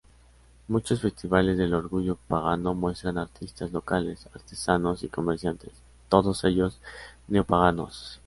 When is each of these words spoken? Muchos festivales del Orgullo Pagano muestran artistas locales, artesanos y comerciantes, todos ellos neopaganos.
Muchos 0.67 0.99
festivales 1.01 1.59
del 1.59 1.75
Orgullo 1.75 2.17
Pagano 2.27 2.73
muestran 2.73 3.19
artistas 3.19 3.71
locales, 3.71 4.25
artesanos 4.33 5.03
y 5.03 5.09
comerciantes, 5.09 5.73
todos 6.09 6.43
ellos 6.43 6.79
neopaganos. 7.27 8.19